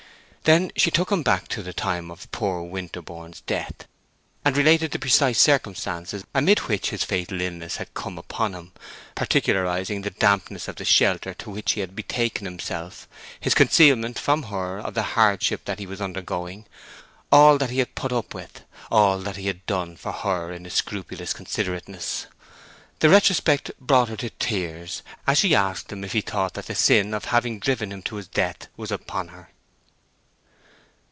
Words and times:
She 0.43 0.45
then 0.51 0.71
took 0.73 1.11
him 1.11 1.21
back 1.21 1.47
to 1.49 1.61
the 1.61 1.71
time 1.71 2.09
of 2.11 2.29
poor 2.31 2.63
Winterborne's 2.63 3.41
death, 3.41 3.85
and 4.43 4.57
related 4.57 4.89
the 4.91 4.97
precise 4.99 5.39
circumstances 5.39 6.25
amid 6.33 6.59
which 6.61 6.89
his 6.89 7.03
fatal 7.05 7.39
illness 7.39 7.75
had 7.77 7.93
come 7.93 8.17
upon 8.17 8.53
him, 8.53 8.71
particularizing 9.15 10.01
the 10.01 10.09
dampness 10.09 10.67
of 10.67 10.75
the 10.77 10.83
shelter 10.83 11.33
to 11.35 11.51
which 11.51 11.73
he 11.73 11.79
had 11.81 11.95
betaken 11.95 12.43
himself, 12.45 13.07
his 13.39 13.53
concealment 13.53 14.17
from 14.19 14.43
her 14.43 14.79
of 14.79 14.93
the 14.95 15.03
hardships 15.15 15.63
that 15.65 15.77
he 15.79 15.85
was 15.85 16.01
undergoing, 16.01 16.65
all 17.31 17.57
that 17.59 17.69
he 17.69 17.77
had 17.79 17.93
put 17.95 18.11
up 18.11 18.33
with, 18.33 18.63
all 18.89 19.19
that 19.19 19.37
he 19.37 19.45
had 19.47 19.63
done 19.67 19.95
for 19.95 20.11
her 20.11 20.51
in 20.51 20.63
his 20.65 20.73
scrupulous 20.73 21.33
considerateness. 21.33 22.25
The 22.99 23.09
retrospect 23.09 23.69
brought 23.79 24.09
her 24.09 24.17
to 24.17 24.31
tears 24.31 25.01
as 25.27 25.37
she 25.37 25.53
asked 25.55 25.93
him 25.93 26.03
if 26.03 26.11
he 26.13 26.21
thought 26.21 26.55
that 26.55 26.65
the 26.65 26.75
sin 26.75 27.13
of 27.13 27.25
having 27.25 27.59
driven 27.59 27.91
him 27.91 28.01
to 28.01 28.15
his 28.15 28.27
death 28.27 28.67
was 28.75 28.91
upon 28.91 29.27
her. 29.29 29.51